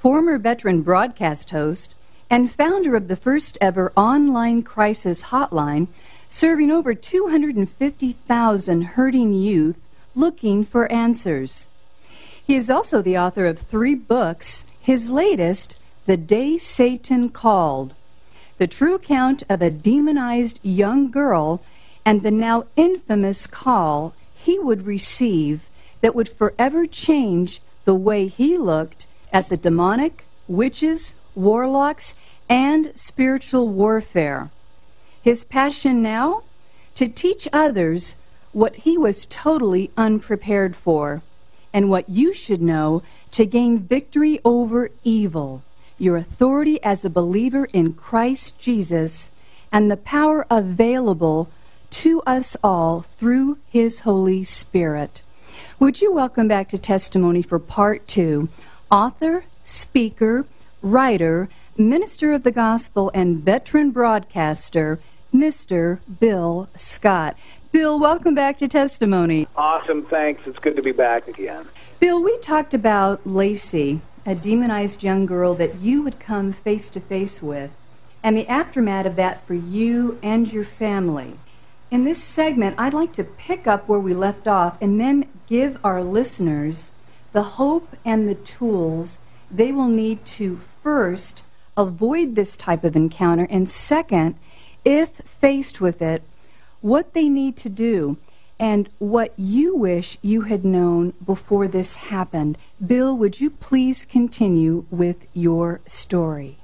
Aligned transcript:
former 0.00 0.38
veteran 0.38 0.82
broadcast 0.82 1.50
host, 1.50 1.92
and 2.30 2.52
founder 2.52 2.94
of 2.94 3.08
the 3.08 3.16
first 3.16 3.58
ever 3.60 3.92
online 3.96 4.62
crisis 4.62 5.24
hotline, 5.24 5.88
serving 6.28 6.70
over 6.70 6.94
250,000 6.94 8.82
hurting 8.82 9.32
youth 9.32 9.76
looking 10.14 10.64
for 10.64 10.90
answers. 10.92 11.66
He 12.46 12.54
is 12.54 12.70
also 12.70 13.02
the 13.02 13.18
author 13.18 13.46
of 13.46 13.58
three 13.58 13.94
books, 13.94 14.64
his 14.80 15.10
latest, 15.10 15.82
The 16.06 16.16
Day 16.16 16.58
Satan 16.58 17.28
Called, 17.28 17.94
the 18.58 18.66
true 18.66 18.94
account 18.94 19.42
of 19.48 19.60
a 19.60 19.70
demonized 19.70 20.60
young 20.62 21.10
girl 21.10 21.62
and 22.04 22.22
the 22.22 22.30
now 22.30 22.66
infamous 22.76 23.46
call 23.46 24.14
he 24.36 24.58
would 24.58 24.86
receive 24.86 25.68
that 26.00 26.14
would 26.14 26.28
forever 26.28 26.86
change 26.86 27.60
the 27.84 27.94
way 27.94 28.28
he 28.28 28.56
looked 28.56 29.07
at 29.32 29.48
the 29.48 29.56
demonic, 29.56 30.24
witches, 30.46 31.14
warlocks, 31.34 32.14
and 32.48 32.96
spiritual 32.96 33.68
warfare. 33.68 34.50
His 35.22 35.44
passion 35.44 36.02
now? 36.02 36.42
To 36.94 37.08
teach 37.08 37.46
others 37.52 38.16
what 38.52 38.76
he 38.76 38.98
was 38.98 39.26
totally 39.26 39.90
unprepared 39.96 40.74
for, 40.74 41.22
and 41.72 41.90
what 41.90 42.08
you 42.08 42.32
should 42.32 42.62
know 42.62 43.02
to 43.32 43.44
gain 43.44 43.78
victory 43.78 44.40
over 44.44 44.90
evil, 45.04 45.62
your 45.98 46.16
authority 46.16 46.82
as 46.82 47.04
a 47.04 47.10
believer 47.10 47.66
in 47.66 47.92
Christ 47.92 48.58
Jesus, 48.58 49.30
and 49.70 49.90
the 49.90 49.96
power 49.96 50.46
available 50.50 51.50
to 51.90 52.22
us 52.22 52.56
all 52.64 53.02
through 53.02 53.58
his 53.68 54.00
Holy 54.00 54.44
Spirit. 54.44 55.22
Would 55.78 56.00
you 56.00 56.12
welcome 56.12 56.48
back 56.48 56.68
to 56.70 56.78
Testimony 56.78 57.42
for 57.42 57.58
Part 57.58 58.08
2 58.08 58.48
author, 58.90 59.44
speaker, 59.64 60.46
writer, 60.82 61.48
minister 61.76 62.32
of 62.32 62.42
the 62.42 62.50
gospel, 62.50 63.10
and 63.14 63.38
veteran 63.38 63.90
broadcaster, 63.90 64.98
Mr. 65.32 65.98
Bill 66.20 66.68
Scott. 66.74 67.36
Bill, 67.70 67.98
welcome 67.98 68.34
back 68.34 68.56
to 68.58 68.68
Testimony. 68.68 69.46
Awesome, 69.56 70.04
thanks. 70.04 70.46
It's 70.46 70.58
good 70.58 70.76
to 70.76 70.82
be 70.82 70.92
back 70.92 71.28
again. 71.28 71.66
Bill, 72.00 72.22
we 72.22 72.38
talked 72.38 72.72
about 72.72 73.26
Lacey, 73.26 74.00
a 74.24 74.34
demonized 74.34 75.02
young 75.02 75.26
girl 75.26 75.54
that 75.54 75.76
you 75.76 76.02
would 76.02 76.18
come 76.18 76.52
face 76.52 76.88
to 76.90 77.00
face 77.00 77.42
with, 77.42 77.70
and 78.22 78.36
the 78.36 78.48
aftermath 78.48 79.06
of 79.06 79.16
that 79.16 79.46
for 79.46 79.54
you 79.54 80.18
and 80.22 80.50
your 80.52 80.64
family. 80.64 81.34
In 81.90 82.04
this 82.04 82.22
segment, 82.22 82.76
I'd 82.78 82.94
like 82.94 83.12
to 83.14 83.24
pick 83.24 83.66
up 83.66 83.88
where 83.88 84.00
we 84.00 84.14
left 84.14 84.46
off 84.46 84.80
and 84.80 85.00
then 85.00 85.28
give 85.46 85.78
our 85.84 86.02
listeners 86.02 86.92
the 87.38 87.54
hope 87.54 87.96
and 88.04 88.28
the 88.28 88.34
tools 88.34 89.20
they 89.48 89.70
will 89.70 89.86
need 89.86 90.26
to 90.26 90.56
first 90.82 91.44
avoid 91.76 92.34
this 92.34 92.56
type 92.56 92.82
of 92.82 92.96
encounter, 92.96 93.46
and 93.48 93.68
second, 93.68 94.34
if 94.84 95.10
faced 95.18 95.80
with 95.80 96.02
it, 96.02 96.24
what 96.80 97.14
they 97.14 97.28
need 97.28 97.56
to 97.56 97.68
do 97.68 98.16
and 98.58 98.88
what 98.98 99.32
you 99.36 99.76
wish 99.76 100.18
you 100.20 100.40
had 100.40 100.64
known 100.64 101.14
before 101.24 101.68
this 101.68 101.94
happened. 102.10 102.58
Bill, 102.84 103.16
would 103.16 103.40
you 103.40 103.50
please 103.50 104.04
continue 104.04 104.84
with 104.90 105.28
your 105.32 105.80
story? 105.86 106.56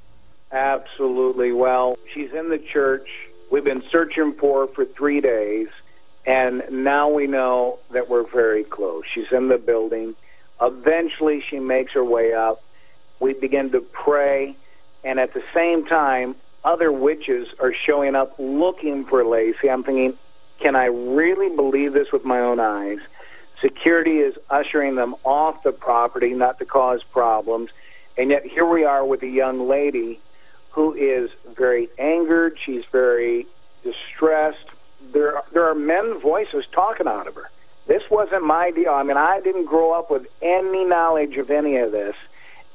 Absolutely. 0.50 1.53
Well, 1.53 1.97
she's 2.12 2.32
in 2.32 2.49
the 2.49 2.59
church. 2.59 3.28
We've 3.49 3.62
been 3.62 3.84
searching 3.91 4.32
for 4.32 4.62
her 4.62 4.66
for 4.66 4.84
three 4.84 5.20
days, 5.20 5.69
and 6.26 6.65
now 6.72 7.10
we 7.10 7.28
know 7.28 7.78
that 7.93 8.10
we're 8.10 8.25
very 8.25 8.65
close. 8.65 9.04
She's 9.06 9.31
in 9.31 9.47
the 9.47 9.59
building. 9.59 10.16
Eventually, 10.60 11.41
she 11.41 11.59
makes 11.59 11.92
her 11.92 12.04
way 12.04 12.32
up. 12.32 12.62
We 13.20 13.34
begin 13.34 13.70
to 13.70 13.81
pray, 13.81 14.56
and 15.04 15.19
at 15.19 15.34
the 15.34 15.42
same 15.53 15.87
time, 15.87 16.34
other 16.65 16.91
witches 16.91 17.48
are 17.60 17.72
showing 17.72 18.15
up 18.15 18.34
looking 18.38 19.04
for 19.04 19.25
Lacey. 19.25 19.70
I'm 19.70 19.82
thinking, 19.82 20.14
can 20.59 20.76
I 20.76 20.87
really 20.87 21.54
believe 21.54 21.93
this 21.93 22.12
with 22.12 22.25
my 22.25 22.41
own 22.41 22.60
eyes? 22.60 22.98
Security 23.60 24.19
is 24.19 24.37
ushering 24.50 24.94
them 24.94 25.14
off 25.25 25.62
the 25.62 25.72
property, 25.72 26.34
not 26.34 26.59
to 26.59 26.64
cause 26.64 27.03
problems. 27.03 27.70
And 28.16 28.31
yet, 28.31 28.44
here 28.44 28.66
we 28.66 28.84
are 28.84 29.04
with 29.04 29.22
a 29.22 29.28
young 29.28 29.69
lady 29.69 30.20
who 30.70 30.93
is 30.94 31.31
very 31.56 31.88
angered. 31.98 32.59
She's 32.59 32.84
very 32.87 33.47
distressed. 33.82 34.70
There, 35.12 35.43
there 35.53 35.69
are 35.69 35.75
men's 35.75 36.20
voices 36.22 36.66
talking 36.66 37.06
out 37.06 37.26
of 37.26 37.34
her. 37.34 37.50
This 37.87 38.03
wasn't 38.11 38.45
my 38.45 38.71
deal. 38.71 38.91
I 38.91 39.03
mean, 39.03 39.17
I 39.17 39.41
didn't 39.41 39.67
grow 39.67 39.93
up 39.93 40.11
with 40.11 40.27
any 40.41 40.84
knowledge 40.84 41.37
of 41.37 41.50
any 41.50 41.77
of 41.77 41.93
this, 41.93 42.17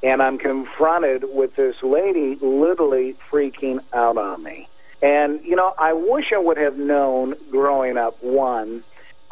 and 0.02 0.22
I'm 0.22 0.38
confronted 0.38 1.24
with 1.34 1.56
this 1.56 1.82
lady 1.82 2.36
literally 2.36 3.14
freaking 3.14 3.82
out 3.92 4.16
on 4.16 4.42
me. 4.42 4.68
And, 5.02 5.42
you 5.44 5.56
know, 5.56 5.72
I 5.78 5.94
wish 5.94 6.32
I 6.32 6.38
would 6.38 6.58
have 6.58 6.78
known 6.78 7.34
growing 7.50 7.96
up, 7.96 8.22
one, 8.22 8.82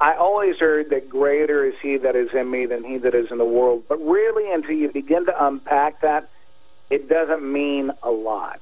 I 0.00 0.14
always 0.14 0.58
heard 0.58 0.90
that 0.90 1.08
greater 1.08 1.64
is 1.64 1.74
he 1.80 1.96
that 1.98 2.14
is 2.14 2.32
in 2.32 2.48
me 2.48 2.66
than 2.66 2.84
he 2.84 2.98
that 2.98 3.14
is 3.14 3.32
in 3.32 3.38
the 3.38 3.44
world. 3.44 3.84
But 3.88 3.96
really, 3.96 4.52
until 4.52 4.76
you 4.76 4.90
begin 4.90 5.26
to 5.26 5.46
unpack 5.46 6.00
that, 6.02 6.28
it 6.88 7.08
doesn't 7.08 7.42
mean 7.42 7.90
a 8.02 8.10
lot. 8.10 8.60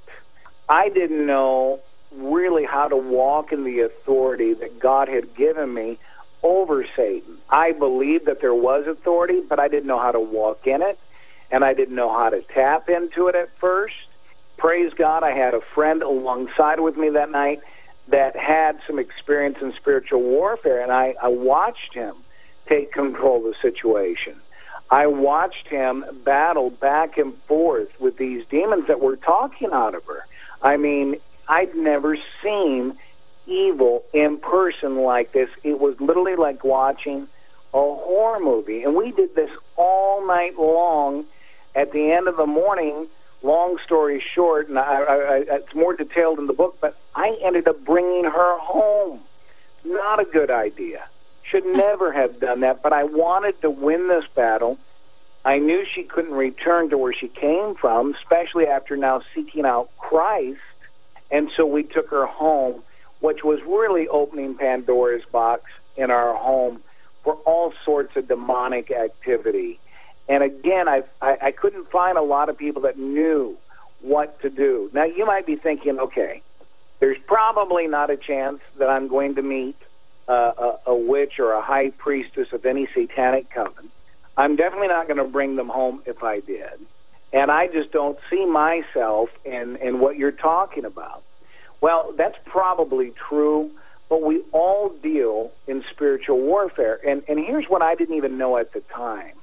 I 0.68 0.88
didn't 0.88 1.26
know 1.26 1.80
really 2.14 2.64
how 2.64 2.88
to 2.88 2.96
walk 2.96 3.52
in 3.52 3.64
the 3.64 3.80
authority 3.80 4.54
that 4.54 4.78
God 4.78 5.08
had 5.08 5.34
given 5.34 5.72
me 5.72 5.98
over 6.46 6.86
Satan. 6.94 7.36
I 7.50 7.72
believed 7.72 8.26
that 8.26 8.40
there 8.40 8.54
was 8.54 8.86
authority, 8.86 9.40
but 9.48 9.58
I 9.58 9.68
didn't 9.68 9.86
know 9.86 9.98
how 9.98 10.12
to 10.12 10.20
walk 10.20 10.66
in 10.66 10.82
it, 10.82 10.98
and 11.50 11.64
I 11.64 11.74
didn't 11.74 11.96
know 11.96 12.12
how 12.16 12.30
to 12.30 12.40
tap 12.40 12.88
into 12.88 13.28
it 13.28 13.34
at 13.34 13.50
first. 13.50 13.96
Praise 14.56 14.94
God, 14.94 15.22
I 15.22 15.32
had 15.32 15.54
a 15.54 15.60
friend 15.60 16.02
alongside 16.02 16.80
with 16.80 16.96
me 16.96 17.10
that 17.10 17.30
night 17.30 17.60
that 18.08 18.36
had 18.36 18.78
some 18.86 18.98
experience 18.98 19.60
in 19.60 19.72
spiritual 19.72 20.22
warfare, 20.22 20.80
and 20.82 20.92
I, 20.92 21.14
I 21.20 21.28
watched 21.28 21.92
him 21.92 22.14
take 22.66 22.92
control 22.92 23.38
of 23.38 23.54
the 23.54 23.60
situation. 23.60 24.34
I 24.90 25.08
watched 25.08 25.68
him 25.68 26.04
battle 26.24 26.70
back 26.70 27.18
and 27.18 27.34
forth 27.34 28.00
with 28.00 28.16
these 28.18 28.46
demons 28.46 28.86
that 28.86 29.00
were 29.00 29.16
talking 29.16 29.72
out 29.72 29.94
of 29.94 30.04
her. 30.04 30.24
I 30.62 30.76
mean, 30.76 31.16
I'd 31.48 31.74
never 31.74 32.16
seen 32.42 32.96
evil 33.46 34.04
in 34.12 34.38
person 34.38 34.96
like 34.96 35.32
this. 35.32 35.50
It 35.62 35.78
was 35.80 36.00
literally 36.00 36.36
like 36.36 36.64
watching 36.64 37.28
a 37.72 37.78
horror 37.78 38.40
movie. 38.40 38.82
And 38.84 38.94
we 38.94 39.12
did 39.12 39.34
this 39.34 39.50
all 39.76 40.26
night 40.26 40.58
long. 40.58 41.24
At 41.74 41.92
the 41.92 42.12
end 42.12 42.26
of 42.26 42.38
the 42.38 42.46
morning, 42.46 43.06
long 43.42 43.78
story 43.84 44.20
short, 44.20 44.68
and 44.68 44.78
I, 44.78 45.02
I, 45.02 45.14
I, 45.14 45.36
it's 45.56 45.74
more 45.74 45.94
detailed 45.94 46.38
in 46.38 46.46
the 46.46 46.54
book, 46.54 46.78
but 46.80 46.96
I 47.14 47.38
ended 47.42 47.68
up 47.68 47.84
bringing 47.84 48.24
her 48.24 48.58
home. 48.58 49.20
Not 49.84 50.20
a 50.20 50.24
good 50.24 50.50
idea. 50.50 51.04
Should 51.42 51.66
never 51.76 52.12
have 52.12 52.40
done 52.40 52.60
that, 52.60 52.82
but 52.82 52.92
I 52.92 53.04
wanted 53.04 53.60
to 53.60 53.70
win 53.70 54.08
this 54.08 54.26
battle. 54.28 54.78
I 55.44 55.58
knew 55.58 55.84
she 55.84 56.02
couldn't 56.02 56.34
return 56.34 56.90
to 56.90 56.98
where 56.98 57.12
she 57.12 57.28
came 57.28 57.74
from, 57.76 58.14
especially 58.14 58.66
after 58.66 58.96
now 58.96 59.22
seeking 59.34 59.64
out 59.64 59.90
Christ. 59.96 60.60
And 61.30 61.50
so 61.50 61.66
we 61.66 61.82
took 61.82 62.10
her 62.10 62.26
home 62.26 62.82
which 63.26 63.42
was 63.42 63.60
really 63.64 64.06
opening 64.06 64.54
Pandora's 64.54 65.24
box 65.24 65.64
in 65.96 66.12
our 66.12 66.32
home 66.34 66.80
for 67.24 67.34
all 67.44 67.72
sorts 67.84 68.14
of 68.14 68.28
demonic 68.28 68.92
activity. 68.92 69.80
And 70.28 70.44
again, 70.44 70.88
I, 70.88 71.02
I, 71.20 71.36
I 71.42 71.50
couldn't 71.50 71.90
find 71.90 72.16
a 72.16 72.22
lot 72.22 72.48
of 72.48 72.56
people 72.56 72.82
that 72.82 72.96
knew 72.96 73.58
what 74.00 74.40
to 74.42 74.48
do. 74.48 74.90
Now, 74.92 75.02
you 75.02 75.26
might 75.26 75.44
be 75.44 75.56
thinking, 75.56 75.98
okay, 75.98 76.40
there's 77.00 77.18
probably 77.26 77.88
not 77.88 78.10
a 78.10 78.16
chance 78.16 78.60
that 78.78 78.88
I'm 78.88 79.08
going 79.08 79.34
to 79.34 79.42
meet 79.42 79.76
uh, 80.28 80.76
a, 80.86 80.90
a 80.92 80.94
witch 80.94 81.40
or 81.40 81.50
a 81.52 81.60
high 81.60 81.90
priestess 81.90 82.52
of 82.52 82.64
any 82.64 82.86
satanic 82.86 83.50
coven. 83.50 83.88
I'm 84.36 84.54
definitely 84.54 84.88
not 84.88 85.08
going 85.08 85.18
to 85.18 85.24
bring 85.24 85.56
them 85.56 85.68
home 85.68 86.00
if 86.06 86.22
I 86.22 86.38
did. 86.38 86.78
And 87.32 87.50
I 87.50 87.66
just 87.66 87.90
don't 87.90 88.18
see 88.30 88.46
myself 88.46 89.30
in, 89.44 89.74
in 89.78 89.98
what 89.98 90.16
you're 90.16 90.30
talking 90.30 90.84
about. 90.84 91.24
Well, 91.80 92.12
that's 92.16 92.38
probably 92.44 93.10
true, 93.10 93.70
but 94.08 94.22
we 94.22 94.42
all 94.52 94.90
deal 94.90 95.52
in 95.66 95.84
spiritual 95.90 96.38
warfare. 96.38 96.98
And, 97.06 97.22
and 97.28 97.38
here's 97.38 97.66
what 97.66 97.82
I 97.82 97.94
didn't 97.94 98.16
even 98.16 98.38
know 98.38 98.56
at 98.56 98.72
the 98.72 98.80
time 98.80 99.34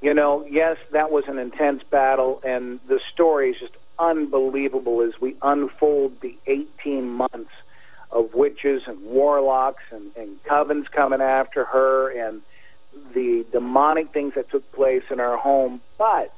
You 0.00 0.14
know, 0.14 0.46
yes, 0.48 0.78
that 0.92 1.10
was 1.10 1.26
an 1.28 1.38
intense 1.38 1.82
battle, 1.82 2.40
and 2.44 2.80
the 2.88 3.00
story 3.12 3.50
is 3.50 3.58
just 3.58 3.76
unbelievable 3.98 5.02
as 5.02 5.20
we 5.20 5.36
unfold 5.42 6.20
the 6.20 6.36
18 6.46 7.08
months 7.08 7.52
of 8.10 8.34
witches 8.34 8.82
and 8.86 9.00
warlocks 9.04 9.84
and, 9.90 10.14
and 10.16 10.42
covens 10.44 10.90
coming 10.90 11.20
after 11.20 11.64
her 11.64 12.10
and 12.10 12.42
the 13.14 13.44
demonic 13.52 14.10
things 14.12 14.34
that 14.34 14.50
took 14.50 14.70
place 14.72 15.04
in 15.10 15.18
our 15.20 15.36
home. 15.36 15.80
But 15.98 16.32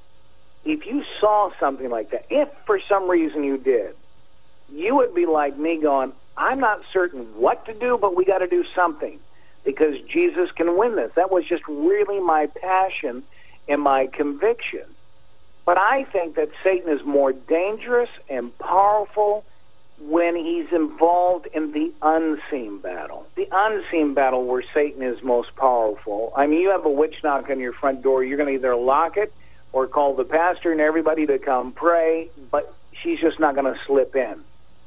if 0.65 0.87
you 0.87 1.05
saw 1.21 1.51
something 1.59 1.91
like 1.91 2.11
that, 2.11 2.27
if 2.31 2.49
for 2.65 2.79
some 2.81 3.11
reason 3.11 3.45
you 3.45 3.59
did, 3.59 3.95
you 4.73 4.97
would 4.97 5.15
be 5.15 5.27
like 5.27 5.57
me 5.57 5.81
going, 5.81 6.13
I'm 6.37 6.61
not 6.61 6.83
certain 6.93 7.25
what 7.41 7.67
to 7.67 7.75
do, 7.75 7.99
but 8.01 8.17
we 8.17 8.25
got 8.25 8.39
to 8.39 8.47
do 8.47 8.65
something 8.75 9.19
because 9.65 10.01
Jesus 10.03 10.51
can 10.53 10.77
win 10.77 10.97
this. 10.97 11.13
That 11.15 11.31
was 11.31 11.45
just 11.45 11.63
really 11.69 12.21
my 12.21 12.47
passion 12.47 13.23
and 13.69 13.81
my 13.81 14.07
conviction. 14.07 14.83
But 15.65 15.79
I 15.79 16.05
think 16.05 16.35
that 16.35 16.51
Satan 16.63 16.91
is 16.91 17.05
more 17.05 17.33
dangerous 17.33 18.11
and 18.29 18.57
powerful 18.59 19.45
when 20.01 20.37
he's 20.37 20.73
involved 20.73 21.47
in 21.47 21.73
the 21.73 21.93
unseen 22.03 22.79
battle. 22.79 23.27
The 23.37 23.49
unseen 23.51 24.13
battle 24.13 24.45
where 24.45 24.63
Satan 24.75 25.03
is 25.03 25.23
most 25.23 25.55
powerful. 25.57 26.33
I 26.37 26.47
mean, 26.47 26.61
you 26.61 26.71
have 26.71 26.85
a 26.85 26.91
witch 26.91 27.23
knock 27.23 27.49
on 27.49 27.61
your 27.61 27.73
front 27.73 28.03
door, 28.03 28.23
you're 28.23 28.37
going 28.37 28.49
to 28.49 28.55
either 28.55 28.75
lock 28.77 29.17
it 29.17 29.33
or 29.73 29.87
call 29.87 30.15
the 30.15 30.25
pastor 30.25 30.73
and 30.73 30.81
everybody 30.81 31.27
to 31.27 31.39
come 31.39 31.73
pray, 31.73 32.29
but 32.51 32.75
she's 32.93 33.21
just 33.21 33.41
not 33.41 33.55
going 33.55 33.73
to 33.73 33.81
slip 33.87 34.15
in. 34.17 34.41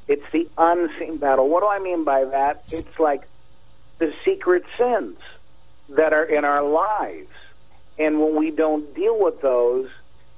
It's 0.08 0.28
the 0.32 0.48
unseen 0.56 1.18
battle. 1.18 1.48
What 1.48 1.60
do 1.60 1.68
I 1.68 1.78
mean 1.78 2.02
by 2.02 2.24
that? 2.24 2.64
It's 2.72 2.98
like 2.98 3.22
the 3.98 4.12
secret 4.24 4.64
sins 4.78 5.18
that 5.90 6.12
are 6.12 6.24
in 6.24 6.44
our 6.44 6.62
lives. 6.62 7.28
And 7.98 8.20
when 8.20 8.36
we 8.36 8.50
don't 8.50 8.94
deal 8.94 9.22
with 9.22 9.40
those, 9.42 9.90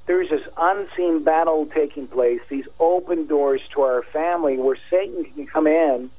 there's 0.07 0.31
this 0.31 0.47
unseen 0.57 1.23
battle 1.23 1.67
taking 1.67 2.09
place, 2.09 2.41
these 2.49 2.67
open 2.81 3.27
doors 3.27 3.61
to 3.73 3.83
our 3.83 4.03
family 4.03 4.57
where 4.57 4.77
Satan 4.89 5.25
can 5.25 5.47
come 5.47 5.67
in 5.67 6.11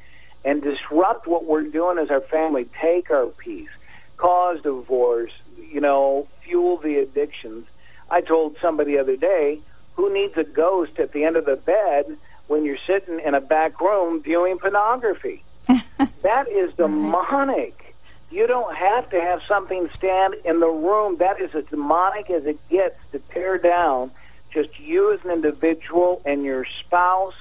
and 0.46 0.62
disrupt 0.62 1.28
what 1.28 1.46
we're 1.46 1.64
doing 1.64 1.98
as 1.98 2.10
our 2.10 2.22
family, 2.22 2.66
take 2.80 3.12
our 3.12 3.26
peace, 3.26 3.70
cause 4.18 4.62
divorce, 4.62 5.34
you 5.60 5.82
know, 5.82 6.28
fuel 6.42 6.78
the 6.78 7.00
addictions. 7.00 7.68
I 8.10 8.22
told 8.22 8.58
somebody 8.62 8.94
the 8.94 9.00
other 9.00 9.18
day, 9.18 9.60
who 9.96 10.14
needs 10.14 10.38
a 10.38 10.44
ghost 10.44 11.00
at 11.00 11.12
the 11.12 11.26
end 11.26 11.36
of 11.36 11.46
the 11.46 11.58
bed 11.58 12.18
when 12.52 12.66
you're 12.66 12.78
sitting 12.86 13.20
in 13.22 13.34
a 13.34 13.42
back 13.42 13.80
room 13.80 14.22
viewing 14.22 14.60
pornography? 14.60 15.42
that 16.22 16.50
is 16.50 16.74
demonic. 16.74 17.96
You 18.30 18.46
don't 18.46 18.76
have 18.76 19.10
to 19.12 19.20
have 19.20 19.42
something 19.48 19.90
stand 19.96 20.36
in 20.46 20.60
the 20.60 20.68
room. 20.68 21.18
That 21.18 21.40
is 21.40 21.56
as 21.56 21.66
demonic 21.66 22.30
as 22.30 22.46
it 22.46 22.58
gets 22.70 23.00
to 23.14 23.20
tear 23.20 23.58
down 23.58 24.12
just 24.52 24.78
you 24.80 25.14
as 25.14 25.24
an 25.24 25.32
individual 25.32 26.22
and 26.26 26.44
your 26.44 26.66
spouse, 26.66 27.36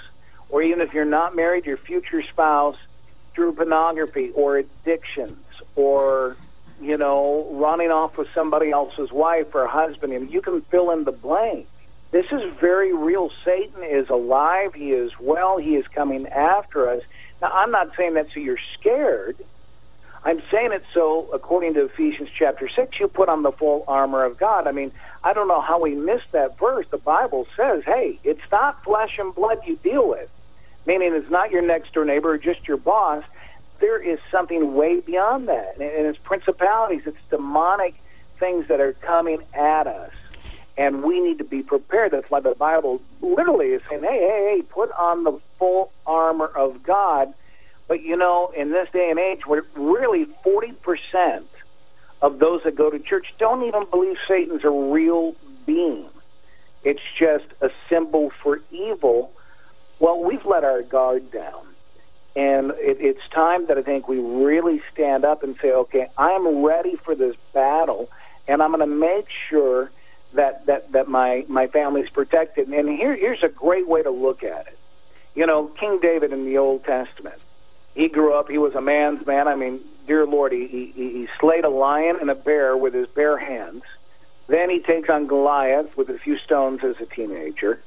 or 0.49 0.63
even 0.63 0.81
if 0.81 0.95
you're 0.95 1.05
not 1.05 1.35
married, 1.35 1.67
your 1.67 1.77
future 1.77 2.23
spouse, 2.23 2.77
through 3.33 3.53
pornography 3.53 4.31
or 4.35 4.59
addictions 4.59 5.39
or, 5.75 6.37
you 6.81 6.97
know, 6.97 7.49
running 7.53 7.91
off 7.91 8.17
with 8.17 8.29
somebody 8.33 8.71
else's 8.71 9.11
wife 9.11 9.55
or 9.55 9.67
husband. 9.67 10.13
And 10.13 10.33
you 10.33 10.41
can 10.41 10.61
fill 10.63 10.93
in 10.93 11.05
the 11.05 11.13
blank. 11.13 11.67
This 12.11 12.33
is 12.33 12.43
very 12.55 12.93
real. 12.93 13.31
Satan 13.45 13.85
is 13.85 14.09
alive. 14.11 14.75
He 14.75 14.93
is 14.93 15.13
well. 15.21 15.59
He 15.59 15.77
is 15.77 15.87
coming 15.89 16.27
after 16.27 16.89
us. 16.89 17.03
Now, 17.41 17.51
I'm 17.53 17.71
not 17.71 17.95
saying 17.97 18.15
that 18.15 18.31
so 18.33 18.41
you're 18.41 18.59
scared. 18.75 19.37
I'm 20.23 20.43
saying 20.51 20.73
it 20.73 20.85
so, 20.93 21.31
according 21.33 21.75
to 21.75 21.85
Ephesians 21.85 22.29
chapter 22.35 22.69
6, 22.69 23.01
you 23.01 23.09
put 23.09 23.29
on 23.29 23.43
the 23.43 23.53
full 23.53 23.85
armor 23.89 24.25
of 24.25 24.37
God. 24.37 24.67
I 24.67 24.73
mean, 24.73 24.93
I 25.25 25.33
don't 25.33 25.49
know 25.49 25.63
how 25.63 25.81
we 25.81 25.95
missed 25.95 26.33
that 26.33 26.59
verse. 26.59 26.87
The 26.89 26.99
Bible 26.99 27.47
says, 27.57 27.85
hey, 27.85 28.19
it's 28.23 28.51
not 28.51 28.83
flesh 28.85 29.19
and 29.19 29.35
blood 29.35 29.61
you 29.65 29.77
deal 29.77 30.07
with, 30.07 30.31
meaning 30.87 31.15
it's 31.15 31.31
not 31.31 31.51
your 31.51 31.63
next 31.63 31.95
door 31.95 32.05
neighbor 32.05 32.33
or 32.33 32.39
just 32.39 32.69
your 32.69 32.77
boss. 32.77 33.25
There 33.79 34.03
is 34.03 34.19
something 34.31 34.75
way 34.75 35.01
beyond 35.01 35.49
that. 35.49 35.77
And 35.77 36.07
it's 36.07 36.19
principalities, 36.19 37.07
it's 37.07 37.23
demonic 37.31 37.95
things 38.39 38.67
that 38.67 38.81
are 38.81 38.93
coming 38.95 39.43
at 39.55 39.87
us. 39.87 40.13
And 40.81 41.03
we 41.03 41.21
need 41.21 41.39
to 41.39 41.45
be 41.45 41.63
prepared. 41.63 42.13
That's 42.13 42.31
why 42.31 42.41
the 42.41 42.55
Bible 42.55 43.01
literally 43.21 43.69
is 43.69 43.83
saying, 43.89 44.03
hey, 44.03 44.19
hey, 44.19 44.57
hey, 44.57 44.63
put 44.63 44.91
on 44.93 45.25
the 45.25 45.33
full 45.59 45.93
armor 46.07 46.47
of 46.47 46.83
God 46.83 47.35
but 47.91 48.05
you 48.05 48.17
know, 48.17 48.53
in 48.57 48.71
this 48.71 48.89
day 48.93 49.11
and 49.11 49.19
age, 49.19 49.45
where 49.49 49.65
really 49.75 50.25
40% 50.47 51.43
of 52.23 52.39
those 52.39 52.63
that 52.63 52.77
go 52.77 52.89
to 52.89 53.01
church 53.01 53.35
don't 53.37 53.65
even 53.65 53.85
believe 53.91 54.17
Satan's 54.29 54.63
a 54.63 54.71
real 54.71 55.35
being. 55.67 56.07
It's 56.85 57.03
just 57.19 57.47
a 57.61 57.69
symbol 57.89 58.31
for 58.31 58.61
evil. 58.71 59.33
Well, 59.99 60.23
we've 60.23 60.47
let 60.47 60.63
our 60.63 60.83
guard 60.83 61.33
down. 61.33 61.67
And 62.37 62.71
it, 62.77 62.99
it's 63.01 63.29
time 63.31 63.67
that 63.67 63.77
I 63.77 63.83
think 63.83 64.07
we 64.07 64.21
really 64.21 64.81
stand 64.93 65.25
up 65.25 65.43
and 65.43 65.57
say, 65.57 65.73
okay, 65.73 66.07
I'm 66.17 66.65
ready 66.65 66.95
for 66.95 67.17
this 67.17 67.35
battle, 67.53 68.09
and 68.47 68.63
I'm 68.63 68.71
going 68.71 68.89
to 68.89 68.97
make 68.97 69.29
sure 69.29 69.91
that, 70.35 70.67
that, 70.67 70.93
that 70.93 71.09
my, 71.09 71.45
my 71.49 71.67
family's 71.67 72.09
protected. 72.09 72.69
And 72.69 72.89
here, 72.89 73.15
here's 73.15 73.43
a 73.43 73.49
great 73.49 73.89
way 73.89 74.03
to 74.03 74.11
look 74.11 74.43
at 74.43 74.67
it. 74.67 74.79
You 75.35 75.47
know, 75.47 75.67
King 75.67 76.01
David 76.01 76.33
in 76.33 76.45
the 76.45 76.59
Old 76.59 76.85
Testament, 76.85 77.41
he 77.95 78.09
grew 78.09 78.35
up. 78.35 78.49
He 78.49 78.59
was 78.59 78.75
a 78.75 78.81
man's 78.81 79.27
man. 79.27 79.49
I 79.49 79.55
mean, 79.55 79.81
dear 80.07 80.27
Lord, 80.27 80.53
he, 80.53 80.67
he, 80.67 80.87
he 80.93 81.29
slayed 81.39 81.65
a 81.65 81.69
lion 81.69 82.19
and 82.21 82.31
a 82.31 82.35
bear 82.35 82.77
with 82.77 82.95
his 82.95 83.09
bare 83.09 83.39
hands. 83.39 83.83
Then 84.49 84.69
he 84.71 84.81
takes 84.81 85.09
on 85.09 85.27
Goliath 85.27 85.97
with 85.97 86.09
a 86.09 86.19
few 86.19 86.37
stones 86.37 86.83
as 86.83 87.01
a 87.01 87.07
teenager. 87.07 87.81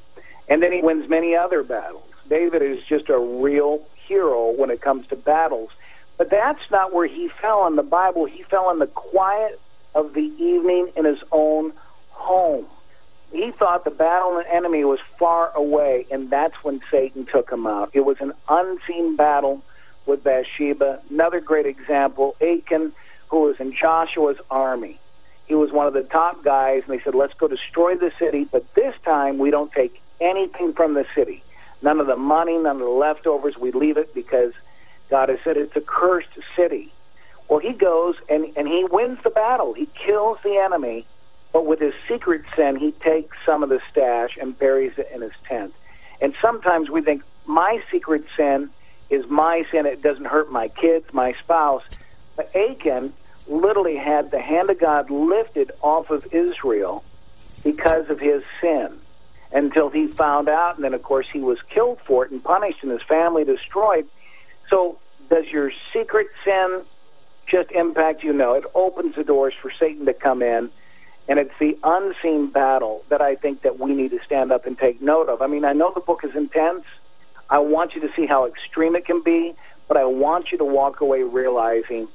And 0.47 0.61
then 0.61 0.71
he 0.71 0.81
wins 0.81 1.09
many 1.09 1.35
other 1.35 1.63
battles. 1.63 2.07
David 2.29 2.61
is 2.61 2.83
just 2.83 3.09
a 3.09 3.17
real 3.17 3.85
hero 3.95 4.51
when 4.51 4.69
it 4.69 4.81
comes 4.81 5.07
to 5.07 5.15
battles. 5.15 5.71
But 6.17 6.29
that's 6.29 6.71
not 6.71 6.93
where 6.93 7.07
he 7.07 7.27
fell 7.27 7.67
in 7.67 7.75
the 7.75 7.83
Bible. 7.83 8.25
He 8.25 8.43
fell 8.43 8.69
in 8.71 8.79
the 8.79 8.87
quiet 8.87 9.59
of 9.95 10.13
the 10.13 10.21
evening 10.21 10.89
in 10.95 11.05
his 11.05 11.21
own 11.31 11.73
home. 12.13 12.65
He 13.31 13.51
thought 13.51 13.83
the 13.83 13.91
battle 13.91 14.37
and 14.37 14.47
enemy 14.47 14.85
was 14.85 14.99
far 15.17 15.51
away, 15.55 16.05
and 16.11 16.29
that's 16.29 16.63
when 16.63 16.81
Satan 16.91 17.25
took 17.25 17.51
him 17.51 17.65
out. 17.65 17.89
It 17.93 18.01
was 18.01 18.21
an 18.21 18.33
unseen 18.47 19.15
battle 19.15 19.63
with 20.05 20.23
Bathsheba. 20.23 21.01
Another 21.09 21.39
great 21.39 21.65
example, 21.65 22.35
Achan, 22.41 22.93
who 23.29 23.41
was 23.41 23.59
in 23.59 23.73
Joshua's 23.73 24.37
army. 24.51 24.99
He 25.47 25.55
was 25.55 25.71
one 25.71 25.87
of 25.87 25.93
the 25.93 26.03
top 26.03 26.43
guys, 26.43 26.83
and 26.85 26.97
they 26.97 27.03
said, 27.03 27.15
let's 27.15 27.33
go 27.33 27.47
destroy 27.47 27.95
the 27.95 28.11
city, 28.19 28.45
but 28.45 28.73
this 28.75 28.95
time 29.01 29.39
we 29.39 29.49
don't 29.49 29.71
take 29.71 30.01
anything 30.21 30.73
from 30.73 30.93
the 30.93 31.05
city. 31.15 31.43
None 31.81 31.99
of 31.99 32.07
the 32.07 32.15
money, 32.15 32.57
none 32.57 32.77
of 32.77 32.81
the 32.81 32.87
leftovers. 32.87 33.57
We 33.57 33.71
leave 33.71 33.97
it 33.97 34.13
because 34.13 34.53
God 35.09 35.29
has 35.29 35.39
said 35.41 35.57
it's 35.57 35.75
a 35.75 35.81
cursed 35.81 36.37
city. 36.55 36.91
Well, 37.49 37.59
he 37.59 37.73
goes 37.73 38.15
and, 38.29 38.45
and 38.55 38.67
he 38.67 38.85
wins 38.85 39.21
the 39.21 39.29
battle. 39.29 39.73
He 39.73 39.87
kills 39.87 40.37
the 40.43 40.57
enemy, 40.57 41.05
but 41.53 41.67
with 41.67 41.79
his 41.79 41.93
secret 42.07 42.41
sin, 42.55 42.75
he 42.75 42.91
takes 42.91 43.37
some 43.45 43.63
of 43.63 43.69
the 43.69 43.79
stash 43.89 44.37
and 44.37 44.57
buries 44.57 44.97
it 44.97 45.07
in 45.13 45.21
his 45.21 45.33
tent. 45.45 45.73
And 46.19 46.33
sometimes 46.41 46.89
we 46.89 47.01
think, 47.01 47.23
my 47.45 47.81
secret 47.91 48.25
sin 48.35 48.69
is 49.09 49.29
my 49.29 49.65
sin. 49.69 49.85
It 49.85 50.01
doesn't 50.01 50.25
hurt 50.25 50.51
my 50.51 50.67
kids, 50.67 51.13
my 51.13 51.33
spouse. 51.33 51.83
But 52.35 52.53
Achan 52.55 53.13
literally 53.47 53.97
had 53.97 54.31
the 54.31 54.39
hand 54.39 54.69
of 54.69 54.79
God 54.79 55.11
lifted 55.11 55.71
off 55.81 56.09
of 56.09 56.33
Israel 56.33 57.03
because 57.63 58.09
of 58.09 58.19
his 58.19 58.43
sin 58.59 58.97
until 59.51 59.89
he 59.89 60.07
found 60.07 60.49
out. 60.49 60.75
And 60.75 60.83
then, 60.83 60.93
of 60.93 61.03
course, 61.03 61.29
he 61.29 61.41
was 61.41 61.61
killed 61.61 61.99
for 61.99 62.25
it 62.25 62.31
and 62.31 62.43
punished 62.43 62.81
and 62.81 62.91
his 62.91 63.03
family 63.03 63.43
destroyed. 63.43 64.07
So, 64.69 64.97
does 65.29 65.45
your 65.47 65.71
secret 65.91 66.27
sin 66.43 66.81
just 67.45 67.71
impact 67.71 68.23
you? 68.23 68.33
No. 68.33 68.53
It 68.53 68.65
opens 68.73 69.15
the 69.15 69.23
doors 69.23 69.53
for 69.53 69.69
Satan 69.69 70.05
to 70.07 70.13
come 70.13 70.41
in. 70.41 70.71
And 71.27 71.39
it's 71.39 71.57
the 71.57 71.77
unseen 71.83 72.47
battle 72.47 73.03
that 73.09 73.21
I 73.21 73.35
think 73.35 73.61
that 73.61 73.79
we 73.79 73.93
need 73.93 74.11
to 74.11 74.19
stand 74.23 74.51
up 74.51 74.65
and 74.65 74.77
take 74.77 75.01
note 75.01 75.29
of. 75.29 75.41
I 75.41 75.47
mean, 75.47 75.63
I 75.63 75.73
know 75.73 75.91
the 75.93 76.01
book 76.01 76.23
is 76.23 76.35
intense 76.35 76.83
I 77.53 77.59
want 77.59 77.93
you 77.93 78.01
to 78.01 78.11
see 78.13 78.25
how 78.25 78.45
extreme 78.45 78.95
it 78.95 79.05
can 79.05 79.21
be, 79.21 79.53
but 79.87 79.95
I 79.95 80.05
want 80.05 80.51
you 80.51 80.57
to 80.57 80.65
walk 80.65 81.01
away 81.01 81.21
realizing 81.21 82.07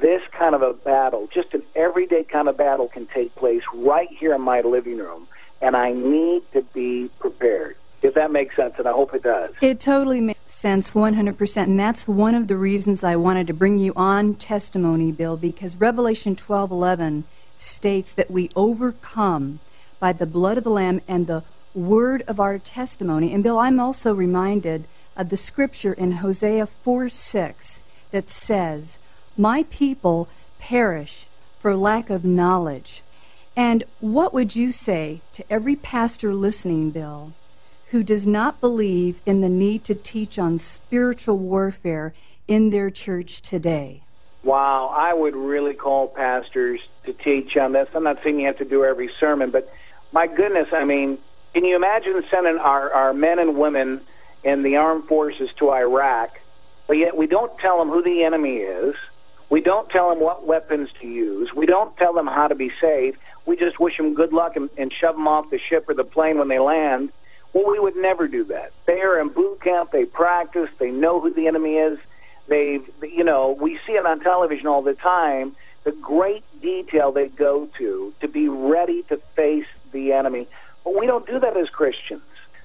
this 0.00 0.22
kind 0.30 0.54
of 0.54 0.62
a 0.62 0.72
battle, 0.72 1.28
just 1.30 1.52
an 1.52 1.62
everyday 1.74 2.24
kind 2.24 2.48
of 2.48 2.56
battle, 2.56 2.88
can 2.88 3.06
take 3.06 3.34
place 3.34 3.62
right 3.74 4.08
here 4.08 4.34
in 4.34 4.40
my 4.40 4.62
living 4.62 4.96
room. 4.96 5.26
And 5.60 5.76
I 5.76 5.92
need 5.92 6.50
to 6.52 6.62
be 6.62 7.10
prepared. 7.18 7.76
If 8.00 8.14
that 8.14 8.30
makes 8.30 8.54
sense, 8.54 8.78
and 8.78 8.86
I 8.86 8.92
hope 8.92 9.12
it 9.12 9.24
does. 9.24 9.52
It 9.60 9.80
totally 9.80 10.20
makes 10.20 10.40
sense, 10.50 10.92
100%. 10.92 11.62
And 11.64 11.78
that's 11.78 12.06
one 12.06 12.36
of 12.36 12.46
the 12.46 12.56
reasons 12.56 13.02
I 13.02 13.16
wanted 13.16 13.48
to 13.48 13.52
bring 13.52 13.76
you 13.76 13.92
on 13.96 14.34
testimony, 14.34 15.10
Bill, 15.10 15.36
because 15.36 15.76
Revelation 15.76 16.36
12:11 16.36 17.24
states 17.60 18.12
that 18.12 18.30
we 18.30 18.50
overcome 18.54 19.60
by 20.00 20.12
the 20.12 20.26
blood 20.26 20.58
of 20.58 20.64
the 20.64 20.70
Lamb 20.70 21.00
and 21.08 21.26
the 21.26 21.42
word 21.74 22.22
of 22.28 22.40
our 22.40 22.58
testimony. 22.58 23.32
And 23.32 23.42
Bill, 23.42 23.58
I'm 23.58 23.80
also 23.80 24.14
reminded 24.14 24.84
of 25.16 25.30
the 25.30 25.36
scripture 25.36 25.92
in 25.92 26.12
Hosea 26.12 26.66
4 26.66 27.08
6 27.08 27.82
that 28.10 28.30
says, 28.30 28.98
My 29.36 29.64
people 29.64 30.28
perish 30.58 31.26
for 31.60 31.76
lack 31.76 32.10
of 32.10 32.24
knowledge. 32.24 33.02
And 33.56 33.82
what 34.00 34.32
would 34.32 34.54
you 34.54 34.70
say 34.70 35.20
to 35.32 35.44
every 35.52 35.74
pastor 35.74 36.32
listening, 36.32 36.90
Bill, 36.90 37.32
who 37.90 38.02
does 38.02 38.26
not 38.26 38.60
believe 38.60 39.20
in 39.26 39.40
the 39.40 39.48
need 39.48 39.82
to 39.84 39.94
teach 39.94 40.38
on 40.38 40.58
spiritual 40.58 41.38
warfare 41.38 42.14
in 42.46 42.70
their 42.70 42.90
church 42.90 43.42
today? 43.42 44.02
Wow, 44.44 44.94
I 44.96 45.12
would 45.12 45.34
really 45.34 45.74
call 45.74 46.06
pastors 46.06 46.86
to 47.08 47.12
teach 47.22 47.56
um, 47.56 47.66
on 47.66 47.72
this. 47.72 47.88
I'm 47.94 48.04
not 48.04 48.22
saying 48.22 48.38
you 48.38 48.46
have 48.46 48.58
to 48.58 48.64
do 48.64 48.84
every 48.84 49.08
sermon, 49.08 49.50
but 49.50 49.68
my 50.12 50.26
goodness, 50.26 50.72
I 50.72 50.84
mean, 50.84 51.18
can 51.54 51.64
you 51.64 51.76
imagine 51.76 52.22
sending 52.30 52.58
our, 52.58 52.90
our 52.92 53.12
men 53.12 53.38
and 53.38 53.56
women 53.56 54.00
in 54.44 54.62
the 54.62 54.76
armed 54.76 55.04
forces 55.04 55.52
to 55.54 55.72
Iraq, 55.72 56.40
but 56.86 56.96
yet 56.96 57.16
we 57.16 57.26
don't 57.26 57.56
tell 57.58 57.78
them 57.78 57.88
who 57.88 58.02
the 58.02 58.24
enemy 58.24 58.56
is? 58.58 58.94
We 59.50 59.60
don't 59.62 59.88
tell 59.88 60.10
them 60.10 60.20
what 60.20 60.46
weapons 60.46 60.90
to 61.00 61.06
use. 61.08 61.54
We 61.54 61.66
don't 61.66 61.96
tell 61.96 62.12
them 62.12 62.26
how 62.26 62.48
to 62.48 62.54
be 62.54 62.70
saved. 62.80 63.18
We 63.46 63.56
just 63.56 63.80
wish 63.80 63.96
them 63.96 64.12
good 64.12 64.32
luck 64.32 64.56
and, 64.56 64.68
and 64.76 64.92
shove 64.92 65.16
them 65.16 65.26
off 65.26 65.50
the 65.50 65.58
ship 65.58 65.88
or 65.88 65.94
the 65.94 66.04
plane 66.04 66.38
when 66.38 66.48
they 66.48 66.58
land. 66.58 67.10
Well, 67.54 67.70
we 67.70 67.78
would 67.78 67.96
never 67.96 68.28
do 68.28 68.44
that. 68.44 68.72
They 68.86 69.00
are 69.00 69.18
in 69.18 69.28
boot 69.28 69.62
camp. 69.62 69.90
They 69.90 70.04
practice. 70.04 70.68
They 70.78 70.90
know 70.90 71.18
who 71.20 71.32
the 71.32 71.46
enemy 71.46 71.76
is. 71.76 71.98
They, 72.46 72.80
you 73.02 73.24
know, 73.24 73.56
we 73.58 73.78
see 73.86 73.92
it 73.92 74.04
on 74.04 74.20
television 74.20 74.66
all 74.66 74.82
the 74.82 74.94
time. 74.94 75.56
The 75.88 75.96
great 76.02 76.44
detail 76.60 77.12
they 77.12 77.28
go 77.28 77.64
to 77.78 78.12
to 78.20 78.28
be 78.28 78.46
ready 78.46 79.04
to 79.04 79.16
face 79.16 79.64
the 79.90 80.12
enemy. 80.12 80.46
But 80.84 80.98
we 80.98 81.06
don't 81.06 81.26
do 81.26 81.38
that 81.38 81.56
as 81.56 81.70
Christians. 81.70 82.20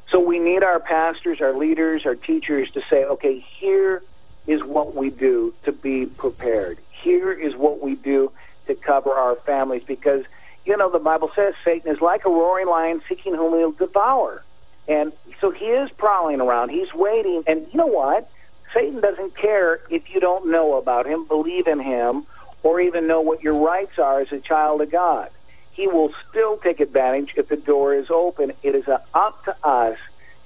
So 0.09 0.19
we 0.19 0.39
need 0.39 0.61
our 0.61 0.81
pastors, 0.81 1.39
our 1.39 1.53
leaders, 1.53 2.05
our 2.05 2.15
teachers 2.15 2.71
to 2.71 2.81
say, 2.89 3.05
okay, 3.05 3.39
here 3.39 4.03
is 4.45 4.61
what 4.61 4.93
we 4.93 5.09
do 5.09 5.53
to 5.63 5.71
be 5.71 6.05
prepared. 6.05 6.79
Here 6.91 7.31
is 7.31 7.55
what 7.55 7.79
we 7.79 7.95
do 7.95 8.29
to 8.67 8.75
cover 8.75 9.11
our 9.11 9.35
families 9.35 9.85
because, 9.85 10.25
you 10.65 10.75
know, 10.75 10.89
the 10.89 10.99
Bible 10.99 11.31
says 11.33 11.53
Satan 11.63 11.93
is 11.93 12.01
like 12.01 12.25
a 12.25 12.29
roaring 12.29 12.67
lion 12.67 13.01
seeking 13.07 13.33
whom 13.33 13.57
he'll 13.57 13.71
devour. 13.71 14.43
And 14.89 15.13
so 15.39 15.49
he 15.49 15.67
is 15.67 15.89
prowling 15.91 16.41
around. 16.41 16.71
He's 16.71 16.93
waiting. 16.93 17.45
And 17.47 17.65
you 17.71 17.77
know 17.77 17.87
what? 17.87 18.29
Satan 18.73 18.99
doesn't 18.99 19.37
care 19.37 19.79
if 19.89 20.13
you 20.13 20.19
don't 20.19 20.51
know 20.51 20.75
about 20.75 21.05
him, 21.05 21.25
believe 21.25 21.67
in 21.67 21.79
him, 21.79 22.25
or 22.63 22.79
even 22.79 23.07
know 23.07 23.21
what 23.21 23.43
your 23.43 23.55
rights 23.55 23.99
are 23.99 24.21
as 24.21 24.31
a 24.31 24.39
child 24.39 24.81
of 24.81 24.91
God. 24.91 25.29
He 25.71 25.87
will 25.87 26.13
still 26.29 26.57
take 26.57 26.79
advantage 26.79 27.33
if 27.35 27.49
the 27.49 27.57
door 27.57 27.93
is 27.93 28.09
open. 28.09 28.53
It 28.63 28.75
is 28.75 28.87
up 28.87 29.43
to 29.45 29.55
us 29.63 29.97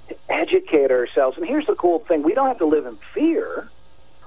to 0.08 0.16
educate 0.28 0.90
ourselves. 0.90 1.38
And 1.38 1.46
here's 1.46 1.66
the 1.66 1.74
cool 1.74 1.98
thing 2.00 2.22
we 2.22 2.34
don't 2.34 2.48
have 2.48 2.58
to 2.58 2.66
live 2.66 2.86
in 2.86 2.96
fear. 2.96 3.68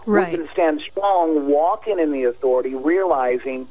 Right. 0.06 0.32
We 0.32 0.38
can 0.38 0.54
stand 0.54 0.82
strong, 0.82 1.48
walking 1.48 2.00
in 2.00 2.12
the 2.12 2.24
authority, 2.24 2.76
realizing 2.76 3.68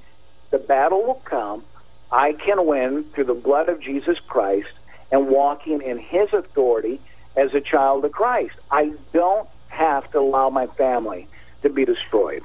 the 0.50 0.58
battle 0.58 1.02
will 1.02 1.22
come. 1.24 1.64
I 2.12 2.32
can 2.32 2.66
win 2.66 3.04
through 3.04 3.24
the 3.24 3.34
blood 3.34 3.68
of 3.68 3.80
Jesus 3.80 4.18
Christ 4.20 4.70
and 5.12 5.28
walking 5.28 5.82
in 5.82 5.98
his 5.98 6.32
authority 6.32 7.00
as 7.36 7.54
a 7.54 7.60
child 7.60 8.04
of 8.04 8.12
Christ. 8.12 8.58
I 8.70 8.92
don't 9.12 9.48
have 9.68 10.10
to 10.12 10.18
allow 10.18 10.50
my 10.50 10.66
family 10.66 11.28
to 11.62 11.68
be 11.68 11.84
destroyed. 11.84 12.44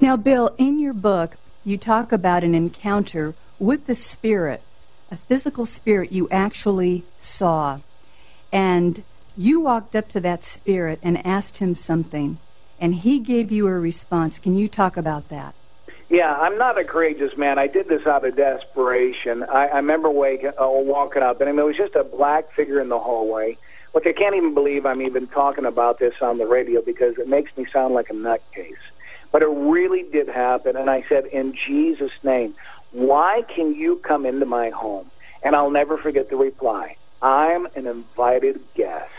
Now, 0.00 0.16
Bill, 0.16 0.54
in 0.58 0.78
your 0.78 0.92
book, 0.92 1.36
you 1.64 1.76
talk 1.76 2.12
about 2.12 2.44
an 2.44 2.54
encounter 2.54 3.34
with 3.58 3.86
the 3.86 3.96
spirit, 3.96 4.62
a 5.10 5.16
physical 5.16 5.66
spirit 5.66 6.12
you 6.12 6.28
actually 6.30 7.02
saw. 7.18 7.80
And 8.52 9.02
you 9.36 9.60
walked 9.60 9.96
up 9.96 10.08
to 10.10 10.20
that 10.20 10.44
spirit 10.44 11.00
and 11.02 11.26
asked 11.26 11.58
him 11.58 11.74
something, 11.74 12.38
and 12.80 12.94
he 12.94 13.18
gave 13.18 13.50
you 13.50 13.66
a 13.66 13.72
response. 13.72 14.38
Can 14.38 14.56
you 14.56 14.68
talk 14.68 14.96
about 14.96 15.30
that? 15.30 15.56
Yeah, 16.08 16.32
I'm 16.32 16.56
not 16.56 16.78
a 16.78 16.84
courageous 16.84 17.36
man. 17.36 17.58
I 17.58 17.66
did 17.66 17.88
this 17.88 18.06
out 18.06 18.24
of 18.24 18.36
desperation. 18.36 19.42
I, 19.42 19.66
I 19.66 19.76
remember 19.78 20.10
waking, 20.10 20.52
uh, 20.60 20.68
walking 20.68 21.24
up, 21.24 21.40
and 21.40 21.48
I 21.48 21.52
mean, 21.52 21.60
it 21.60 21.64
was 21.64 21.76
just 21.76 21.96
a 21.96 22.04
black 22.04 22.52
figure 22.52 22.80
in 22.80 22.88
the 22.88 23.00
hallway. 23.00 23.58
Look, 23.94 24.06
I 24.06 24.12
can't 24.12 24.36
even 24.36 24.54
believe 24.54 24.86
I'm 24.86 25.02
even 25.02 25.26
talking 25.26 25.64
about 25.64 25.98
this 25.98 26.14
on 26.22 26.38
the 26.38 26.46
radio 26.46 26.82
because 26.82 27.18
it 27.18 27.26
makes 27.26 27.54
me 27.56 27.64
sound 27.64 27.94
like 27.94 28.10
a 28.10 28.14
nutcase. 28.14 28.76
But 29.30 29.42
it 29.42 29.48
really 29.48 30.04
did 30.04 30.28
happen, 30.28 30.76
and 30.76 30.88
I 30.88 31.02
said, 31.02 31.26
in 31.26 31.52
Jesus' 31.52 32.12
name, 32.22 32.54
why 32.92 33.42
can 33.46 33.74
you 33.74 33.96
come 33.96 34.24
into 34.24 34.46
my 34.46 34.70
home? 34.70 35.10
And 35.42 35.54
I'll 35.54 35.70
never 35.70 35.96
forget 35.96 36.30
the 36.30 36.36
reply. 36.36 36.96
I'm 37.20 37.66
an 37.76 37.86
invited 37.86 38.60
guest 38.74 39.12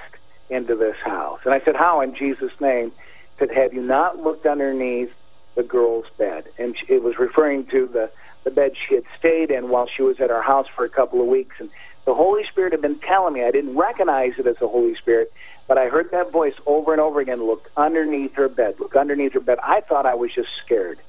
into 0.49 0.75
this 0.75 0.97
house. 0.97 1.41
And 1.45 1.53
I 1.53 1.59
said, 1.59 1.75
How? 1.75 2.01
In 2.01 2.13
Jesus' 2.15 2.59
name. 2.59 2.91
He 2.91 2.95
said, 3.37 3.51
Have 3.51 3.73
you 3.73 3.81
not 3.81 4.17
looked 4.17 4.45
underneath 4.45 5.13
the 5.55 5.63
girl's 5.63 6.09
bed? 6.17 6.45
And 6.57 6.75
it 6.87 7.03
was 7.03 7.19
referring 7.19 7.65
to 7.67 7.87
the, 7.87 8.09
the 8.43 8.51
bed 8.51 8.75
she 8.75 8.95
had 8.95 9.03
stayed 9.17 9.51
in 9.51 9.69
while 9.69 9.87
she 9.87 10.01
was 10.01 10.19
at 10.19 10.31
our 10.31 10.41
house 10.41 10.67
for 10.67 10.83
a 10.85 10.89
couple 10.89 11.21
of 11.21 11.27
weeks. 11.27 11.59
And 11.59 11.69
the 12.05 12.15
Holy 12.15 12.45
Spirit 12.45 12.71
had 12.71 12.81
been 12.81 12.99
telling 12.99 13.33
me, 13.33 13.43
I 13.43 13.51
didn't 13.51 13.77
recognize 13.77 14.39
it 14.39 14.47
as 14.47 14.57
the 14.57 14.67
Holy 14.67 14.95
Spirit, 14.95 15.31
but 15.69 15.77
I 15.77 15.87
heard 15.87 16.09
that 16.11 16.31
voice 16.31 16.55
over 16.65 16.93
and 16.93 16.99
over 16.99 17.19
again 17.19 17.43
look 17.43 17.69
underneath 17.77 18.33
her 18.33 18.49
bed, 18.49 18.79
look 18.79 18.95
underneath 18.95 19.33
her 19.33 19.39
bed. 19.39 19.59
I 19.63 19.81
thought 19.81 20.07
I 20.07 20.15
was 20.15 20.33
just 20.33 20.49
scared. 20.57 20.99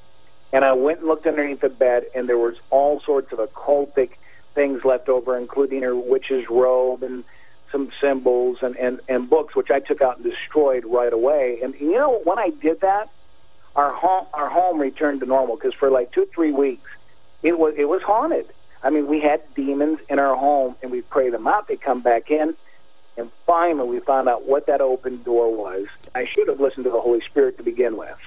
And 0.52 0.66
I 0.66 0.74
went 0.74 0.98
and 0.98 1.08
looked 1.08 1.26
underneath 1.26 1.60
the 1.60 1.70
bed, 1.70 2.04
and 2.14 2.28
there 2.28 2.36
was 2.36 2.56
all 2.68 3.00
sorts 3.00 3.32
of 3.32 3.38
occultic 3.38 4.10
things 4.52 4.84
left 4.84 5.08
over, 5.08 5.38
including 5.38 5.82
her 5.82 5.96
witch's 5.96 6.50
robe 6.50 7.02
and 7.02 7.24
some 7.72 7.90
symbols 8.02 8.62
and, 8.62 8.76
and, 8.76 9.00
and 9.08 9.30
books, 9.30 9.56
which 9.56 9.70
I 9.70 9.80
took 9.80 10.02
out 10.02 10.16
and 10.16 10.24
destroyed 10.24 10.84
right 10.84 11.12
away. 11.12 11.60
And 11.62 11.74
you 11.80 11.94
know, 11.94 12.20
when 12.24 12.38
I 12.38 12.50
did 12.50 12.82
that, 12.82 13.08
our 13.76 13.92
home 13.92 14.26
our 14.34 14.50
home 14.50 14.78
returned 14.78 15.20
to 15.20 15.26
normal 15.26 15.56
because 15.56 15.72
for 15.72 15.88
like 15.90 16.12
two 16.12 16.26
three 16.34 16.52
weeks, 16.52 16.90
it 17.42 17.58
was 17.58 17.74
it 17.78 17.88
was 17.88 18.02
haunted. 18.02 18.46
I 18.82 18.90
mean, 18.90 19.06
we 19.06 19.20
had 19.20 19.40
demons 19.54 20.00
in 20.10 20.18
our 20.18 20.34
home, 20.34 20.74
and 20.82 20.90
we 20.90 21.00
pray 21.00 21.30
them 21.30 21.46
out. 21.46 21.68
They 21.68 21.76
come 21.76 22.00
back 22.00 22.30
in, 22.30 22.56
and 23.20 23.30
finally, 23.46 23.88
we 23.88 24.00
found 24.00 24.28
out 24.28 24.46
what 24.46 24.66
that 24.66 24.80
open 24.80 25.22
door 25.22 25.54
was. 25.54 25.86
I 26.14 26.24
should 26.24 26.48
have 26.48 26.58
listened 26.58 26.84
to 26.84 26.90
the 26.90 27.00
Holy 27.00 27.20
Spirit 27.20 27.58
to 27.58 27.62
begin 27.62 27.96
with. 27.98 28.18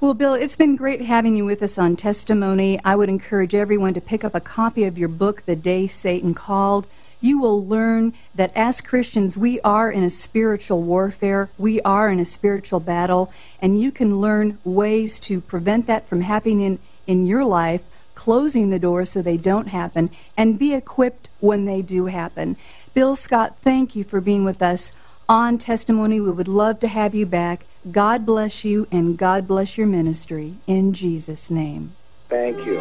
Well, 0.00 0.14
Bill, 0.14 0.32
it's 0.32 0.56
been 0.56 0.76
great 0.76 1.02
having 1.02 1.36
you 1.36 1.44
with 1.44 1.62
us 1.62 1.76
on 1.76 1.94
testimony. 1.94 2.80
I 2.82 2.96
would 2.96 3.10
encourage 3.10 3.54
everyone 3.54 3.92
to 3.92 4.00
pick 4.00 4.24
up 4.24 4.34
a 4.34 4.40
copy 4.40 4.84
of 4.84 4.96
your 4.96 5.10
book, 5.10 5.42
The 5.44 5.56
Day 5.56 5.86
Satan 5.86 6.32
Called. 6.32 6.86
You 7.20 7.38
will 7.38 7.66
learn 7.66 8.14
that 8.34 8.50
as 8.56 8.80
Christians, 8.80 9.36
we 9.36 9.60
are 9.60 9.90
in 9.90 10.02
a 10.02 10.08
spiritual 10.08 10.82
warfare, 10.82 11.50
we 11.58 11.82
are 11.82 12.08
in 12.08 12.18
a 12.18 12.24
spiritual 12.24 12.80
battle, 12.80 13.30
and 13.60 13.78
you 13.78 13.92
can 13.92 14.20
learn 14.20 14.56
ways 14.64 15.20
to 15.20 15.42
prevent 15.42 15.86
that 15.86 16.06
from 16.06 16.22
happening 16.22 16.62
in, 16.62 16.78
in 17.06 17.26
your 17.26 17.44
life, 17.44 17.82
closing 18.14 18.70
the 18.70 18.78
doors 18.78 19.10
so 19.10 19.20
they 19.20 19.36
don't 19.36 19.68
happen, 19.68 20.08
and 20.34 20.58
be 20.58 20.72
equipped 20.72 21.28
when 21.40 21.66
they 21.66 21.82
do 21.82 22.06
happen. 22.06 22.56
Bill 22.92 23.14
Scott, 23.16 23.56
thank 23.58 23.94
you 23.94 24.02
for 24.04 24.20
being 24.20 24.44
with 24.44 24.62
us 24.62 24.92
on 25.28 25.58
testimony. 25.58 26.20
We 26.20 26.30
would 26.30 26.48
love 26.48 26.80
to 26.80 26.88
have 26.88 27.14
you 27.14 27.26
back. 27.26 27.64
God 27.90 28.26
bless 28.26 28.64
you 28.64 28.86
and 28.90 29.16
God 29.16 29.46
bless 29.46 29.78
your 29.78 29.86
ministry 29.86 30.54
in 30.66 30.92
Jesus' 30.92 31.50
name. 31.50 31.92
Thank 32.28 32.56
you. 32.66 32.80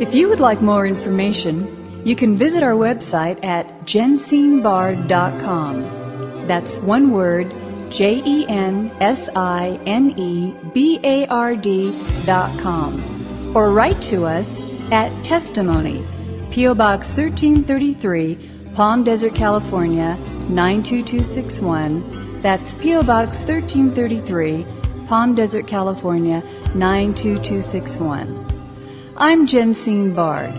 If 0.00 0.14
you 0.14 0.28
would 0.28 0.38
like 0.40 0.62
more 0.62 0.86
information, 0.86 2.02
you 2.04 2.14
can 2.14 2.36
visit 2.36 2.62
our 2.62 2.74
website 2.74 3.42
at 3.44 3.66
jensinebard.com. 3.86 6.46
That's 6.46 6.76
one 6.78 7.10
word, 7.10 7.52
J 7.90 8.22
E 8.24 8.46
N 8.48 8.92
S 9.00 9.28
I 9.34 9.80
N 9.86 10.16
E 10.18 10.54
B 10.72 11.00
A 11.02 11.26
R 11.26 11.56
D.com. 11.56 13.56
Or 13.56 13.72
write 13.72 14.00
to 14.02 14.26
us 14.26 14.64
at 14.90 15.10
Testimony, 15.24 16.04
P.O. 16.54 16.72
Box 16.72 17.08
1333. 17.16 18.70
Palm 18.76 19.02
Desert, 19.02 19.34
California 19.34 20.16
92261. 20.50 22.40
That's 22.42 22.74
P.O. 22.74 23.02
Box 23.02 23.42
1333, 23.42 24.64
Palm 25.08 25.34
Desert, 25.34 25.66
California 25.66 26.44
92261. 26.76 29.12
I'm 29.16 29.48
Jensine 29.48 30.14
Bard. 30.14 30.54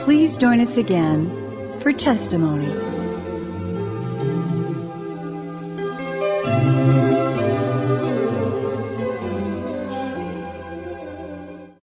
Please 0.00 0.36
join 0.36 0.60
us 0.60 0.76
again 0.76 1.30
for 1.80 1.94
testimony. 1.94 2.89